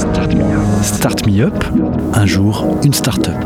[0.00, 1.64] Start Me Up,
[2.14, 3.36] un jour une start-up.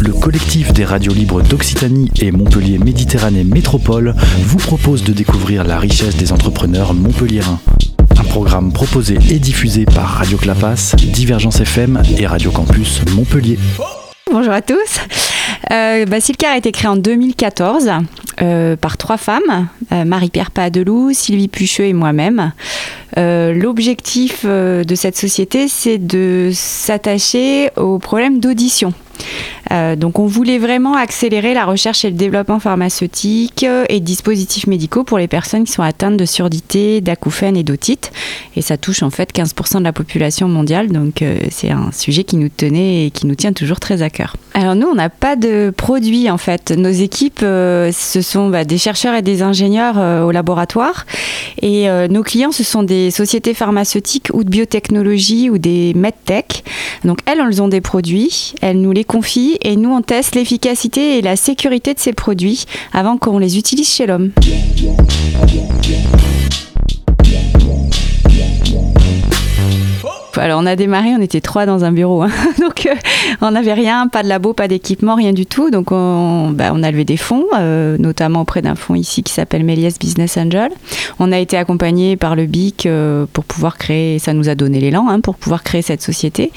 [0.00, 5.78] Le collectif des radios libres d'Occitanie et Montpellier Méditerranée Métropole vous propose de découvrir la
[5.78, 7.60] richesse des entrepreneurs montpelliérains.
[8.18, 13.58] Un programme proposé et diffusé par Radio Clapas, Divergence FM et Radio Campus Montpellier.
[14.32, 15.00] Bonjour à tous.
[15.70, 16.16] Euh, bah,
[16.46, 17.90] a été créé en 2014
[18.42, 22.52] euh, par trois femmes, euh, Marie-Pierre Padelou, Sylvie Pucheux et moi-même.
[23.18, 28.94] Euh, l'objectif de cette société, c'est de s'attacher aux problèmes d'audition.
[29.70, 35.04] Euh, donc on voulait vraiment accélérer la recherche et le développement pharmaceutique et dispositifs médicaux
[35.04, 38.12] pour les personnes qui sont atteintes de surdité, d'acouphènes et d'otite.
[38.56, 42.36] Et ça touche en fait 15% de la population mondiale, donc c'est un sujet qui
[42.36, 44.36] nous tenait et qui nous tient toujours très à cœur.
[44.54, 46.72] Alors nous, on n'a pas de produits en fait.
[46.72, 51.06] Nos équipes, ce sont bah, des chercheurs et des ingénieurs au laboratoire.
[51.62, 56.64] Et nos clients, ce sont des sociétés pharmaceutiques ou de biotechnologie ou des medtech.
[57.04, 61.18] Donc elles, elles ont des produits, elles nous les confient et nous on teste l'efficacité
[61.18, 64.30] et la sécurité de ces produits avant qu'on les utilise chez l'homme.
[70.40, 72.30] Alors on a démarré, on était trois dans un bureau, hein.
[72.60, 72.94] donc euh,
[73.42, 75.70] on n'avait rien, pas de labo, pas d'équipement, rien du tout.
[75.70, 79.32] Donc on, bah, on a levé des fonds, euh, notamment auprès d'un fonds ici qui
[79.32, 80.70] s'appelle Méliès Business Angel.
[81.18, 84.80] On a été accompagné par le BIC euh, pour pouvoir créer, ça nous a donné
[84.80, 86.52] l'élan hein, pour pouvoir créer cette société.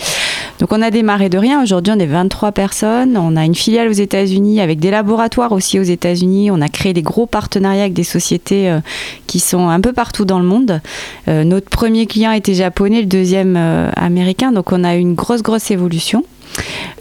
[0.63, 1.61] Donc on a démarré de rien.
[1.61, 3.17] Aujourd'hui on est 23 personnes.
[3.17, 6.51] On a une filiale aux États-Unis avec des laboratoires aussi aux États-Unis.
[6.51, 8.79] On a créé des gros partenariats avec des sociétés euh,
[9.27, 10.79] qui sont un peu partout dans le monde.
[11.27, 14.53] Euh, notre premier client était japonais, le deuxième euh, américain.
[14.53, 16.23] Donc on a eu une grosse grosse évolution.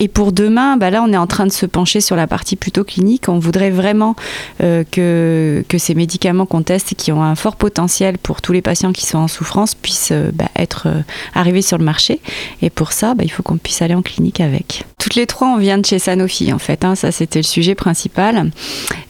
[0.01, 2.57] Et pour demain, bah là, on est en train de se pencher sur la partie
[2.57, 3.29] plutôt clinique.
[3.29, 4.17] On voudrait vraiment
[4.63, 8.63] euh, que, ces médicaments qu'on teste et qui ont un fort potentiel pour tous les
[8.63, 11.01] patients qui sont en souffrance puissent euh, bah, être euh,
[11.35, 12.21] arrivés sur le marché.
[12.63, 14.85] Et pour ça, bah, il faut qu'on puisse aller en clinique avec.
[14.99, 16.85] Toutes les trois, on vient de chez Sanofi, en fait.
[16.85, 18.51] Hein, ça, c'était le sujet principal.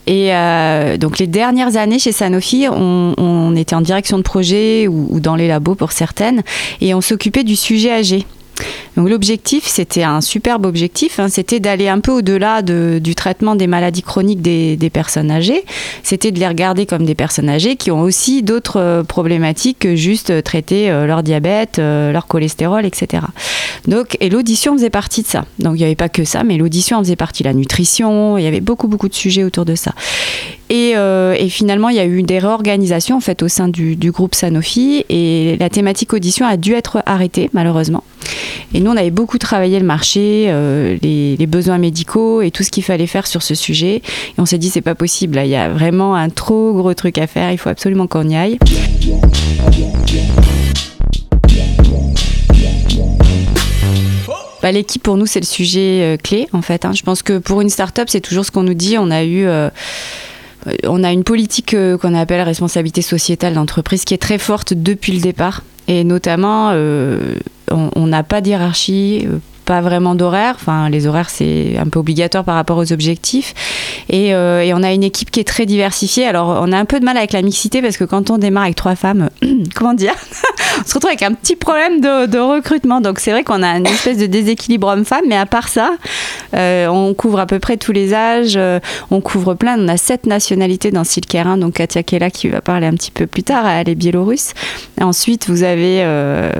[0.07, 0.31] Et
[0.97, 5.19] donc, les dernières années chez Sanofi, on, on était en direction de projet ou, ou
[5.19, 6.41] dans les labos pour certaines,
[6.81, 8.25] et on s'occupait du sujet âgé.
[8.97, 13.55] Donc l'objectif, c'était un superbe objectif, hein, c'était d'aller un peu au-delà de, du traitement
[13.55, 15.63] des maladies chroniques des, personnes âgées.
[16.03, 19.95] C'était de les regarder comme des personnes âgées qui ont aussi d'autres euh, problématiques que
[19.95, 23.23] juste traiter euh, leur diabète, euh, leur cholestérol, etc.
[23.87, 25.45] Donc, et l'audition faisait partie de ça.
[25.59, 27.43] Donc il n'y avait pas que ça, mais l'audition faisait partie.
[27.43, 29.93] La nutrition, il y avait beaucoup beaucoup de sujets autour de ça.
[30.69, 34.33] Et, euh, finalement, il y a eu des réorganisations en fait au sein du, groupe
[34.33, 38.03] Sanofi et la thématique audition a dû être arrêtée malheureusement.
[38.73, 42.71] Et nous, on avait beaucoup travaillé le marché, euh, les, besoins médicaux et tout ce
[42.71, 43.97] qu'il fallait faire sur ce sujet.
[43.97, 47.17] Et on s'est dit c'est pas possible, il y a vraiment un trop gros truc
[47.19, 47.51] à faire.
[47.51, 48.57] Il faut absolument qu'on y aille.
[54.63, 56.85] Bah, l'équipe pour nous c'est le sujet euh, clé en fait.
[56.85, 56.93] Hein.
[56.93, 58.97] Je pense que pour une start-up c'est toujours ce qu'on nous dit.
[58.97, 59.69] On a eu euh,
[60.85, 65.19] on a une politique qu'on appelle responsabilité sociétale d'entreprise qui est très forte depuis le
[65.19, 65.61] départ.
[65.89, 66.71] Et notamment,
[67.73, 69.27] on n'a pas d'hierarchie,
[69.63, 70.55] pas vraiment d'horaire.
[70.55, 73.53] Enfin, les horaires, c'est un peu obligatoire par rapport aux objectifs.
[74.09, 76.25] Et, euh, et, on a une équipe qui est très diversifiée.
[76.25, 78.63] Alors, on a un peu de mal avec la mixité parce que quand on démarre
[78.63, 79.29] avec trois femmes,
[79.75, 80.13] comment dire
[80.79, 82.99] On se retrouve avec un petit problème de, recrutement.
[82.99, 85.23] Donc, c'est vrai qu'on a une espèce de déséquilibre homme-femme.
[85.27, 85.91] Mais à part ça,
[86.55, 88.55] euh, on couvre à peu près tous les âges.
[88.57, 88.79] Euh,
[89.11, 89.79] on couvre plein.
[89.79, 91.57] On a sept nationalités dans Silker 1.
[91.57, 93.67] Donc, Katia Kela qui va parler un petit peu plus tard.
[93.67, 94.53] Elle est biélorusse.
[94.99, 96.03] Ensuite, vous avez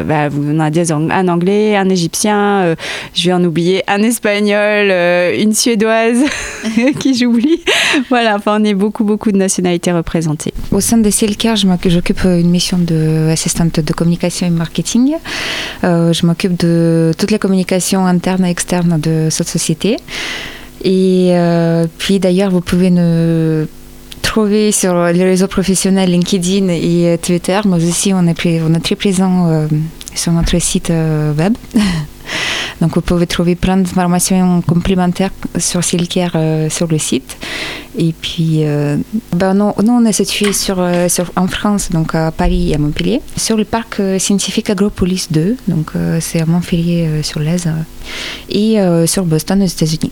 [0.05, 2.75] bah, vous en avez un anglais, un égyptien
[3.13, 6.23] je vais en oublier un espagnol, euh, une suédoise
[6.99, 7.61] qui j'oublie.
[8.09, 10.53] Voilà, enfin on est beaucoup beaucoup de nationalités représentées.
[10.71, 11.55] Au sein de Silker,
[11.85, 15.15] j'occupe une mission d'assistante de communication et marketing.
[15.83, 19.97] Euh, je m'occupe de toutes les communications internes et externes de cette société.
[20.83, 23.67] Et euh, puis d'ailleurs, vous pouvez nous
[24.21, 28.33] trouver sur les réseaux professionnels LinkedIn et Twitter, mais aussi on est,
[28.81, 29.67] très présent euh,
[30.15, 31.53] sur notre site euh, web.
[32.83, 35.79] Donc vous pouvez trouver plein d'informations complémentaires sur
[36.35, 37.37] euh, sur le site.
[37.97, 38.97] Et puis, euh,
[39.33, 43.21] ben nous, on est situé euh, sur, en France, donc à Paris et à Montpellier,
[43.37, 47.69] sur le parc scientifique Agropolis 2, donc c'est à Montpellier sur l'Aise,
[48.49, 50.11] et sur Boston aux États-Unis.